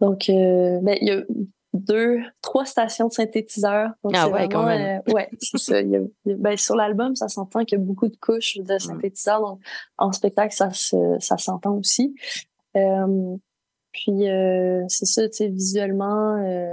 [0.00, 1.22] Donc, euh, ben, il y a
[1.74, 3.90] deux, trois stations de synthétiseurs.
[4.02, 5.00] Donc, Ah ouais, quand même.
[5.06, 5.80] euh, ouais, c'est ça.
[5.80, 6.00] Il y a-
[6.36, 8.62] ben, sur l'album, ça s'entend qu'il y a beaucoup de couches Mm.
[8.64, 9.40] de synthétiseurs.
[9.40, 9.60] Donc,
[9.98, 12.14] en spectacle, ça, se- ça s'entend aussi.
[12.76, 13.36] Euh,
[13.92, 16.72] puis, euh, c'est ça, tu sais, visuellement, euh,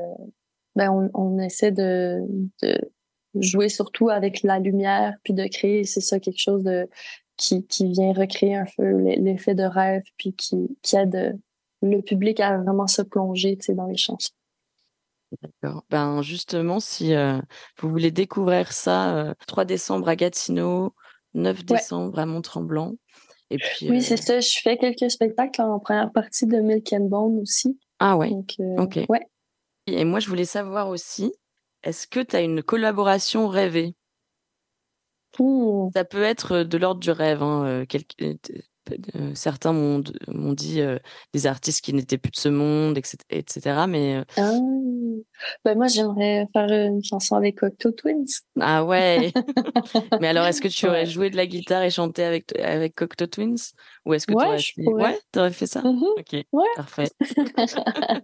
[0.75, 2.21] ben, on, on essaie de,
[2.61, 2.77] de
[3.41, 6.87] jouer surtout avec la lumière, puis de créer, c'est ça, quelque chose de
[7.37, 11.33] qui, qui vient recréer un peu l'e- l'effet de rêve, puis qui, qui aide euh,
[11.81, 14.31] le public à vraiment se plonger, dans les chansons.
[15.41, 15.83] D'accord.
[15.89, 17.39] Ben justement, si euh,
[17.79, 20.93] vous voulez découvrir ça, euh, 3 décembre à Gatineau,
[21.33, 22.93] 9 décembre à Mont-Tremblant.
[23.49, 24.39] Et puis, Oui, euh, c'est ça.
[24.39, 27.77] Je fais quelques spectacles en première partie de Milk and Bone aussi.
[27.99, 28.29] Ah ouais.
[28.29, 28.99] Donc, Ok.
[29.09, 29.27] ouais.
[29.87, 31.33] Et moi, je voulais savoir aussi,
[31.85, 33.95] est-ce que tu as une collaboration rêvée?
[35.93, 37.43] Ça peut être de l'ordre du rêve.
[37.43, 38.33] hein, euh, quel- euh,
[39.15, 40.01] euh, certains m'ont
[40.53, 40.97] dit euh,
[41.33, 43.17] des artistes qui n'étaient plus de ce monde, etc.
[43.31, 44.51] etc., mais euh, Ah.
[45.65, 48.25] Ben, moi, j'aimerais faire une chanson avec Octo Twins.
[48.61, 49.33] ah ouais.
[50.21, 51.05] mais alors, est-ce que tu aurais Ouais.
[51.05, 53.73] joué de la guitare et chanté avec avec Cocteau Twins?
[54.05, 54.85] Ou est-ce que tu Ouais, aurais je fait...
[54.85, 55.81] ouais, t'aurais fait ça?
[55.81, 56.03] Mhm.
[56.17, 56.63] Ok, Ouais.
[56.75, 57.09] parfait.
[57.37, 58.19] Euh,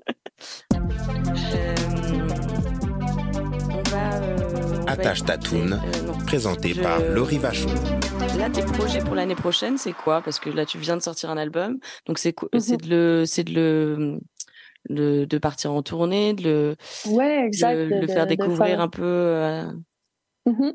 [4.87, 7.69] Attache ta écouter, toune, euh, présenté Je- par Laurie Vachon.
[8.37, 10.21] Là, tes projets pour l'année prochaine, c'est quoi?
[10.21, 12.49] Parce que là, tu viens de sortir un album, donc c'est quoi?
[12.53, 12.59] Mhm.
[12.59, 14.19] C'est de le, c'est de le,
[14.89, 16.75] le- de partir en tournée, de le,
[17.11, 17.75] Ouais, exact.
[17.75, 19.03] le, de- le faire de- découvrir faire- un peu.
[19.03, 19.65] euh,
[20.45, 20.73] Mhm.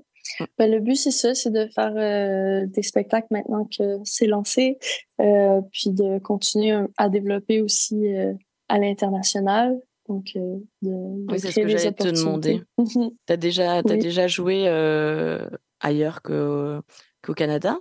[0.58, 4.76] Ben, le but, c'est ça, c'est de faire euh, des spectacles maintenant que c'est lancé,
[5.20, 8.32] euh, puis de continuer à développer aussi euh,
[8.68, 9.78] à l'international.
[10.08, 12.62] Donc, euh, de, de Oui, c'est ce que j'allais te demander.
[12.78, 13.10] Mhm.
[13.26, 14.00] T'as déjà, t'as Oui.
[14.00, 15.48] déjà joué euh,
[15.80, 17.78] ailleurs qu'au Canada?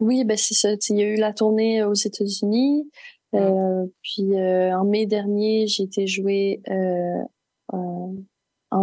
[0.00, 0.76] Oui, ben c'est ça.
[0.76, 2.88] Tu Il y a eu la tournée aux États-Unis.
[3.34, 7.22] euh, puis euh, en mai dernier, j'ai été jouer euh,
[7.68, 8.14] en,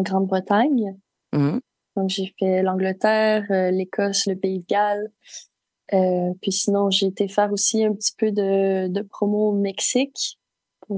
[0.02, 0.98] Grande-Bretagne.
[1.34, 1.62] Mhm.
[1.96, 5.12] Donc j'ai fait l'Angleterre, euh, l'Écosse, le Pays de Galles.
[5.94, 10.38] Euh, puis sinon, j'ai été faire aussi un petit peu de, de promo au Mexique.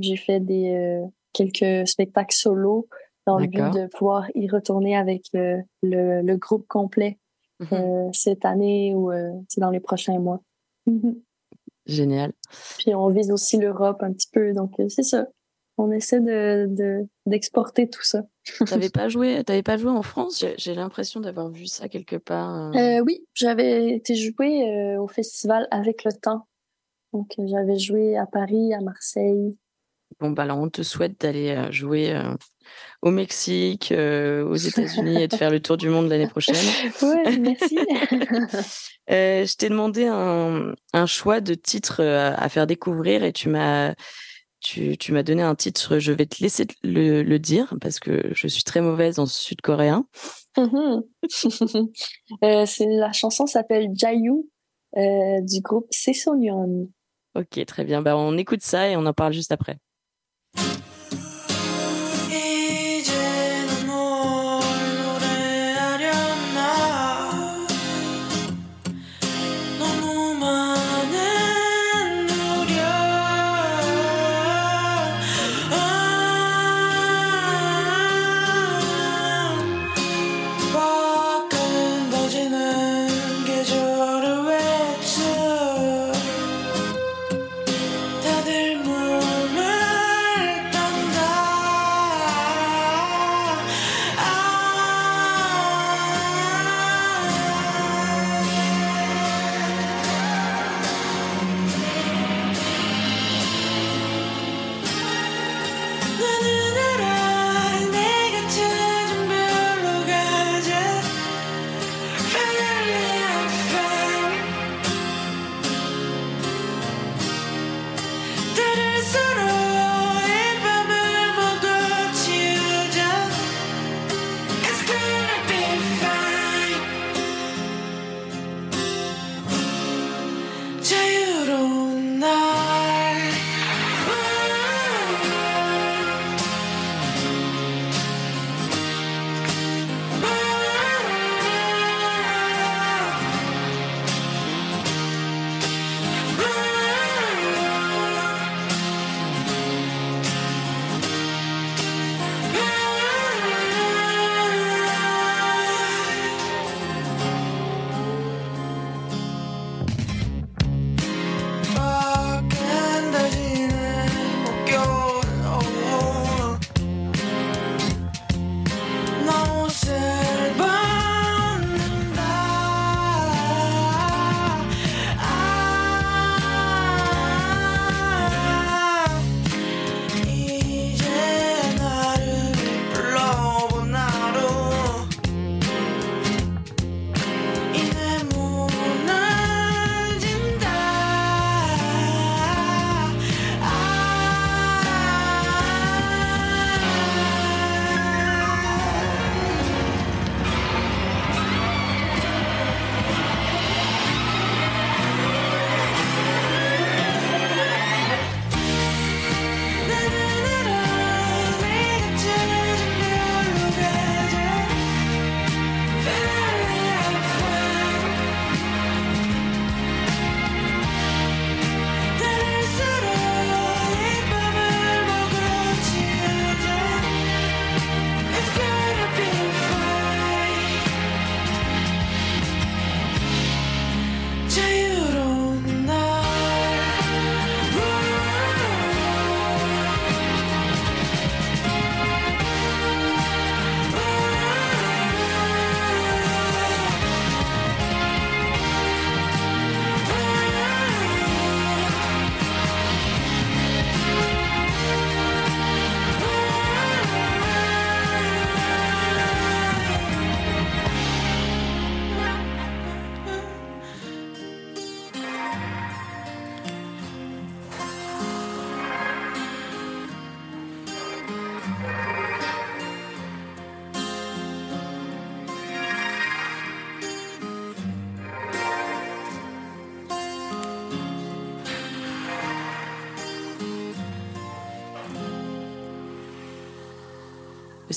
[0.01, 2.87] J'ai fait des euh, quelques spectacles solo
[3.27, 7.17] dans le but de pouvoir y retourner avec le, le, le groupe complet
[7.61, 7.67] Mhm.
[7.73, 10.41] euh, cette année ou euh, dans les prochains mois.
[10.87, 11.21] Mhm.
[11.85, 12.31] Génial.
[12.77, 14.53] Puis on vise aussi l'Europe un petit peu.
[14.53, 15.27] Donc euh, c'est ça.
[15.77, 18.23] On essaie de de- d'exporter tout ça.
[18.65, 20.43] T'avais pas joué, pas joué en France?
[20.57, 22.71] J'ai, l'impression d'avoir vu ça quelque part.
[22.73, 22.77] euh.
[22.99, 26.47] Euh, oui, j'avais été jouer euh, au festival avec le temps.
[27.11, 29.57] Donc euh, j'avais joué à Paris, à Marseille.
[30.19, 32.33] Bon, bah alors on te souhaite d'aller euh, jouer euh,
[33.01, 36.55] au Mexique, euh, aux États-Unis et de faire le tour du monde l'année prochaine.
[37.01, 37.77] Ouais, merci.
[39.11, 43.95] Euh, je t'ai demandé un, un choix de titre à faire découvrir et tu m'as
[44.59, 45.97] tu, tu m'as donné un titre.
[45.97, 50.05] Je vais te laisser le, le dire parce que je suis très mauvaise en sud-coréen.
[52.41, 54.43] La chanson s'appelle Jayu
[54.95, 56.87] du groupe Sesonion.
[57.33, 58.03] Ok, très bien.
[58.03, 59.79] Bah, on écoute ça et on en parle juste après.
[60.55, 60.88] you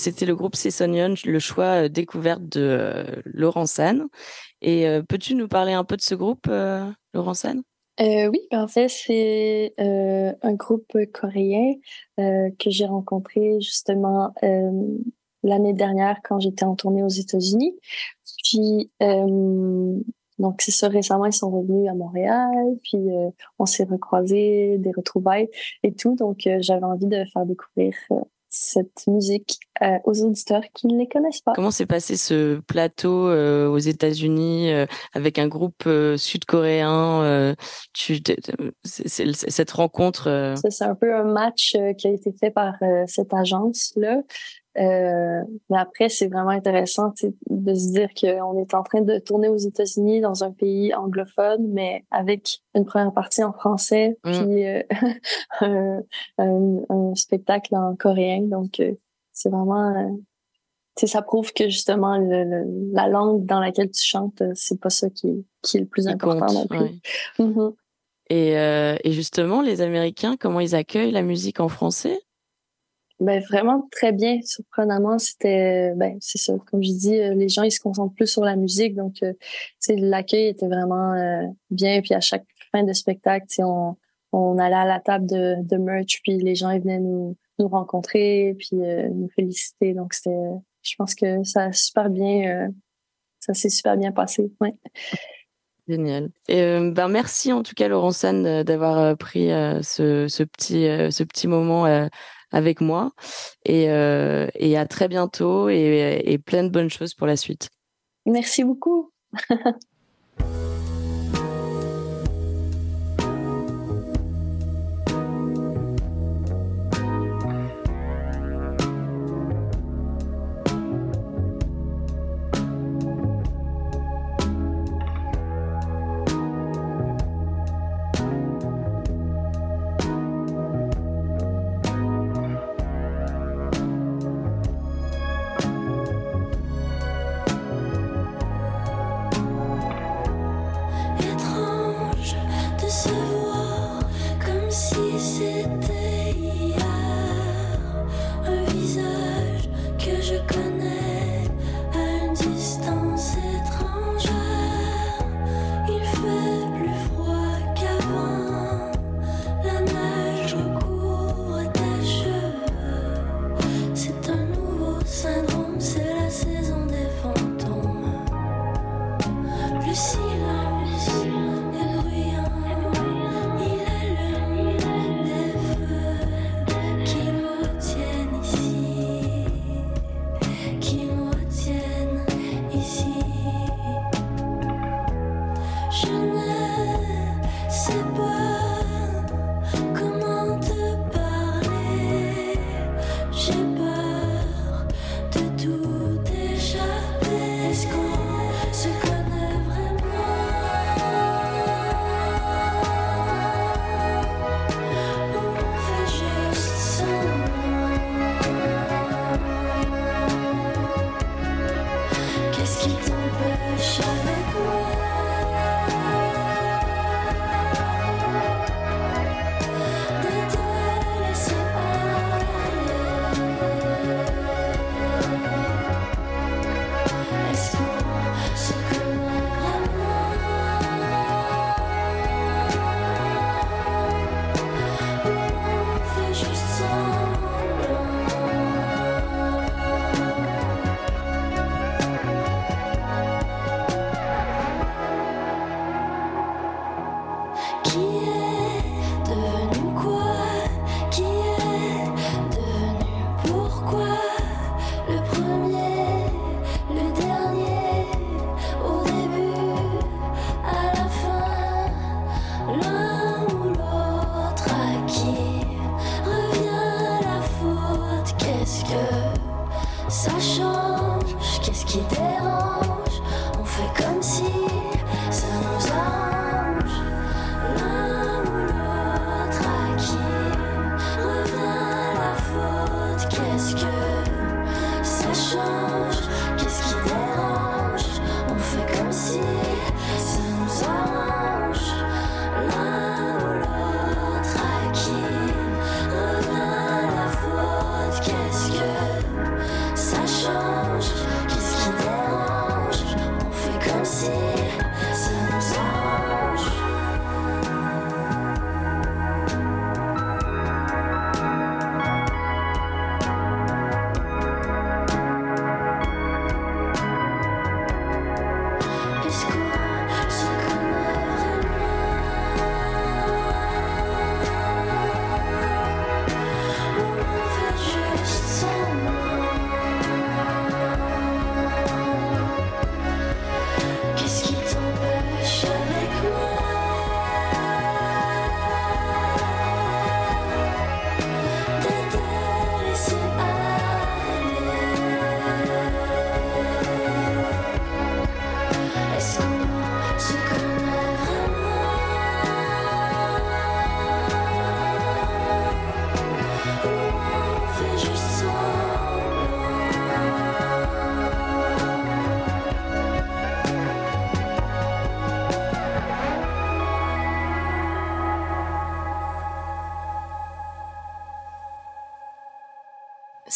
[0.02, 4.08] c'était le groupe Cessonion, le choix euh, découverte de euh, Laurent San.
[4.60, 6.48] Et euh, peux-tu nous parler un peu de ce groupe,
[7.14, 7.62] Laurent San
[8.00, 11.74] oui, ben, en fait, c'est un groupe coréen
[12.16, 14.32] que j'ai rencontré justement
[15.44, 17.78] l'année dernière quand j'étais en tournée aux États-Unis.
[18.42, 18.90] Puis,
[20.38, 22.50] donc, c'est ça, récemment, ils sont revenus à Montréal,
[22.82, 22.98] puis
[23.60, 25.48] on s'est recroisés, des retrouvailles
[25.84, 26.16] et tout.
[26.16, 27.94] Donc, j'avais envie de faire découvrir
[28.54, 31.54] cette musique euh, aux auditeurs qui ne les connaissent pas.
[31.54, 34.84] Comment s'est passé ce plateau euh, aux États-Unis euh,
[35.14, 37.54] avec un groupe euh, sud-coréen
[38.84, 40.54] Cette rencontre.
[40.68, 42.74] c'est un peu un match qui a été fait par
[43.06, 44.20] cette agence-là.
[44.78, 47.12] Euh, mais après, c'est vraiment intéressant
[47.50, 51.68] de se dire qu'on est en train de tourner aux États-Unis dans un pays anglophone,
[51.68, 54.30] mais avec une première partie en français, Mm.
[54.32, 54.82] puis euh,
[55.60, 56.00] un,
[56.38, 58.42] un- un spectacle en coréen.
[58.42, 58.92] Donc, euh,
[59.32, 59.94] c'est vraiment...
[59.94, 60.08] euh,
[60.96, 64.52] tu sais, ça prouve que justement le- le- la langue dans laquelle tu chantes, euh,
[64.54, 66.78] c'est pas ça qui est, qui est le plus important compte, non plus.
[66.78, 66.94] ouais.
[67.38, 67.72] Mhm.
[68.30, 72.18] Et, euh, et justement, les Américains, comment ils accueillent la musique en français?
[73.22, 77.62] Ben vraiment très bien, surprenamment, c'était ben c'est ça, comme je dis, euh, les gens
[77.62, 79.32] ils se concentrent plus sur la musique, donc euh,
[79.90, 83.96] l'accueil était vraiment euh, bien, puis à chaque fin de spectacle, on
[84.32, 88.56] on allait à la table de, merch, puis les gens ils venaient nous nous rencontrer,
[88.58, 90.34] puis euh, nous féliciter, donc c'était,
[90.82, 92.70] je pense que ça a super bien,
[93.38, 94.74] ça s'est super bien passé, ouais.
[95.86, 96.30] Génial.
[96.48, 99.48] Ben merci en tout cas Laurent San euh, d'avoir pris
[99.82, 101.86] ce, ce petit ce petit moment
[102.52, 103.12] avec moi
[103.64, 107.70] et, euh, et à très bientôt et, et plein de bonnes choses pour la suite.
[108.26, 109.10] Merci beaucoup.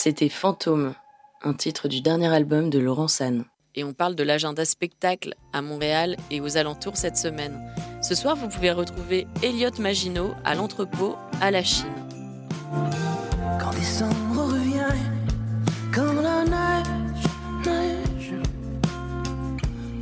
[0.07, 0.95] C'était Fantôme,
[1.43, 3.45] un titre du dernier album de Laurent San.
[3.75, 7.61] Et on parle de l'agenda spectacle à Montréal et aux alentours cette semaine.
[8.03, 11.89] Ce soir, vous pouvez retrouver Elliot Maginot à l'entrepôt à la Chine.
[13.59, 14.95] Quand décembre revient,
[15.93, 17.27] comme la neige,
[17.67, 18.35] neige,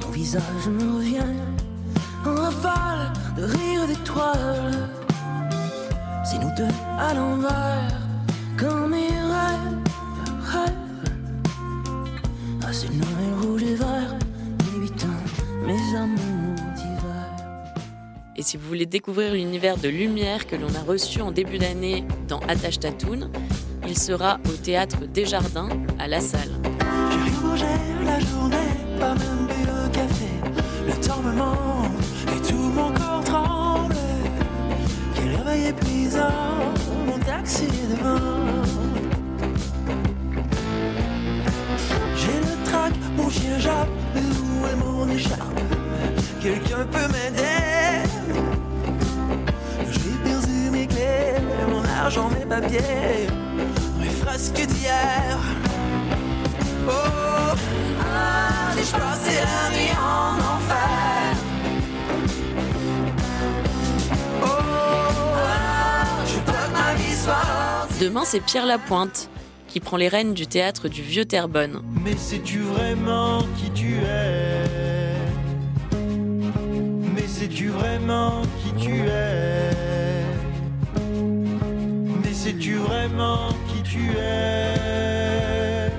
[0.00, 1.34] ton visage me revient
[2.26, 4.90] en rafale de rire d'étoiles.
[6.26, 7.93] C'est nous deux à l'envers,
[18.54, 22.38] si vous voulez découvrir l'univers de lumière que l'on a reçu en début d'année dans
[22.46, 23.28] Attache Tatoune,
[23.88, 26.52] il sera au théâtre Desjardins à La Salle.
[27.56, 28.56] J'ai la journée,
[29.00, 30.30] pas même bu le café.
[30.86, 31.90] Le temps me manque
[32.28, 33.96] et tout mon corps tremble.
[35.16, 36.72] Quel réveil épuisant,
[37.08, 38.20] mon taxi est devant.
[42.14, 45.60] J'ai le trac, mon chien jappe, mais où est mon écharpe
[46.40, 47.43] Quelqu'un peut m'aider
[52.04, 53.26] mon argent, mes papiers,
[53.98, 55.38] mes frasques d'hier.
[56.86, 56.90] Oh,
[58.00, 61.36] ah, j'ai passé la nuit en enfer.
[64.42, 69.30] Oh, ah, je veux que ma vie soit Demain, c'est Pierre Lapointe
[69.68, 71.82] qui prend les rênes du théâtre du Vieux Terrebonne.
[72.04, 74.64] Mais sais-tu vraiment qui tu es?
[77.14, 78.42] Mais sais-tu vraiment
[83.68, 85.90] qui tu es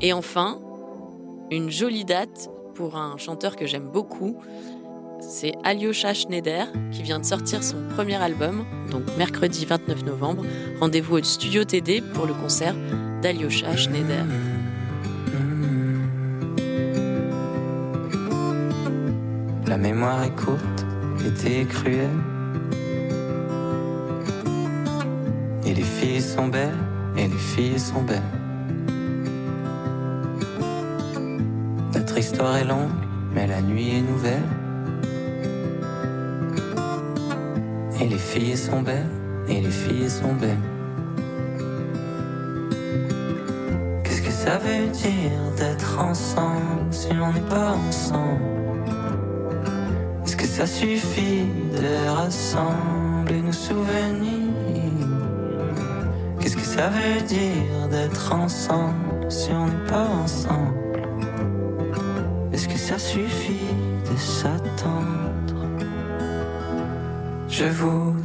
[0.00, 0.58] Et enfin,
[1.50, 4.36] une jolie date pour un chanteur que j'aime beaucoup,
[5.20, 10.44] c'est Alyosha Schneider qui vient de sortir son premier album, donc mercredi 29 novembre.
[10.80, 12.74] Rendez-vous au Studio TD pour le concert
[13.22, 14.24] d'Alyosha Schneider.
[19.66, 20.86] La mémoire est courte,
[21.22, 22.08] l'été est cruel.
[25.70, 26.74] Et les filles sont belles,
[27.16, 28.20] et les filles sont belles.
[31.94, 32.90] Notre histoire est longue,
[33.32, 34.42] mais la nuit est nouvelle.
[38.00, 39.12] Et les filles sont belles,
[39.48, 40.66] et les filles sont belles.
[44.02, 48.40] Qu'est-ce que ça veut dire d'être ensemble si on n'est pas ensemble?
[50.24, 51.46] Est-ce que ça suffit
[51.80, 54.29] de rassembler nos souvenirs?
[56.80, 61.02] Ça veut dire d'être ensemble si on n'est pas ensemble.
[62.54, 63.74] Est-ce que ça suffit
[64.10, 65.66] de s'attendre?
[67.50, 68.19] Je voudrais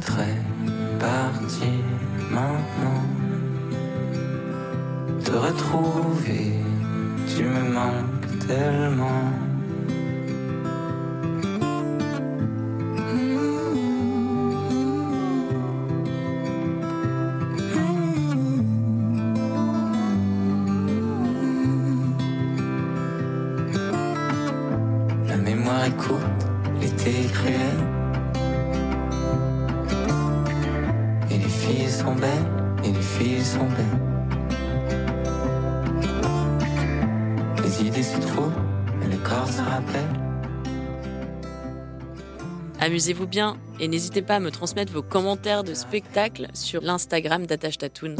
[43.06, 47.78] Amusez-vous bien et n'hésitez pas à me transmettre vos commentaires de spectacle sur l'Instagram d'Attache
[47.78, 48.16] Tatoune.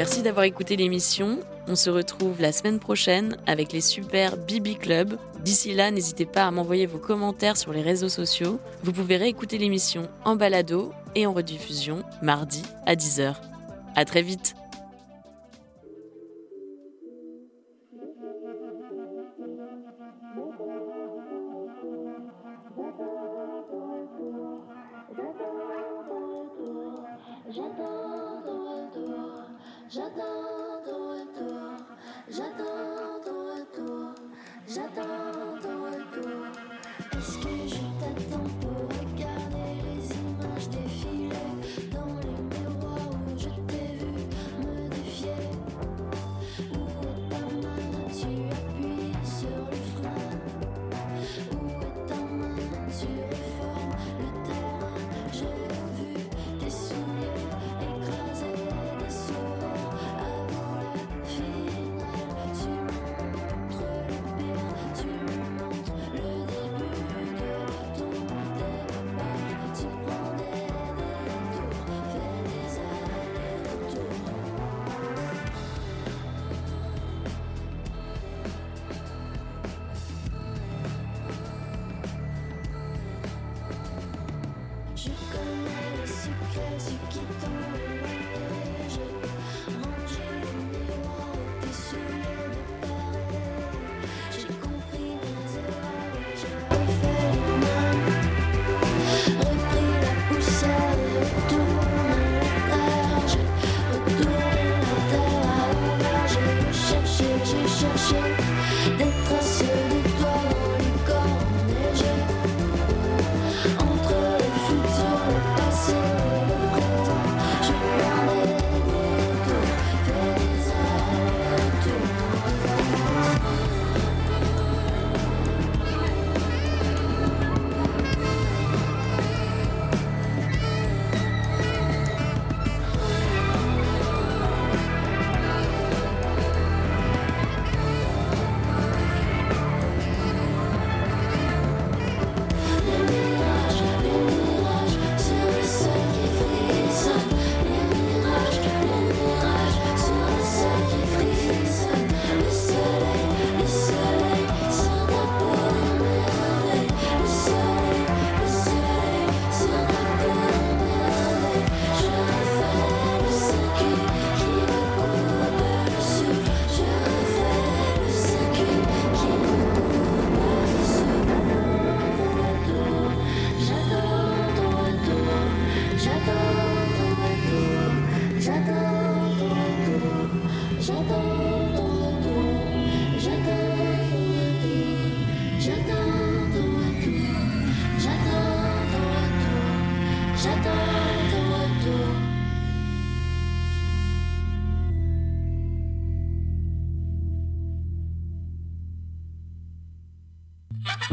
[0.00, 1.40] Merci d'avoir écouté l'émission.
[1.68, 5.18] On se retrouve la semaine prochaine avec les super Bibi Club.
[5.44, 8.58] D'ici là, n'hésitez pas à m'envoyer vos commentaires sur les réseaux sociaux.
[8.82, 13.34] Vous pouvez réécouter l'émission en balado et en rediffusion mardi à 10h.
[13.94, 14.54] À très vite.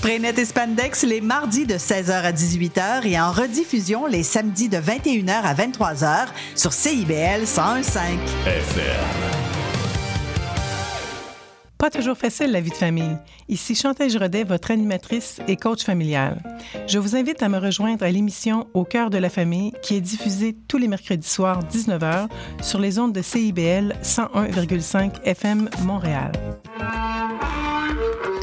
[0.00, 4.78] Spraynet et Spandex les mardis de 16h à 18h et en rediffusion les samedis de
[4.78, 8.16] 21h à 23h sur CIBL 101.5.
[8.46, 8.84] FM.
[11.76, 13.14] Pas toujours facile la vie de famille.
[13.50, 16.42] Ici Chantal Giraudet, votre animatrice et coach familial.
[16.86, 20.00] Je vous invite à me rejoindre à l'émission Au cœur de la famille qui est
[20.00, 22.26] diffusée tous les mercredis soirs 19h
[22.62, 26.32] sur les ondes de CIBL 101,5 FM Montréal.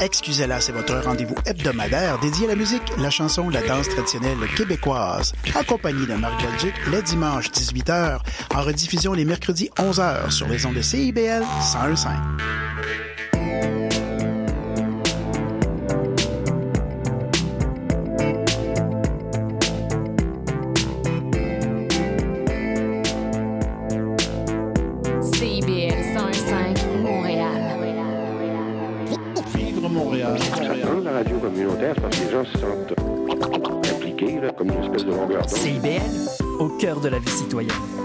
[0.00, 5.32] Excusez-la, c'est votre rendez-vous hebdomadaire dédié à la musique, la chanson, la danse traditionnelle québécoise.
[5.54, 8.20] Accompagné de Marc Belduc, le dimanche 18h,
[8.54, 13.17] en rediffusion les mercredis 11h sur les ondes de CIBL 101.5.
[32.44, 32.94] gens se sentent
[33.94, 35.48] impliqués, là, comme une espèce de longueur.
[35.48, 36.00] CIBL,
[36.60, 37.97] au cœur de la vie citoyenne.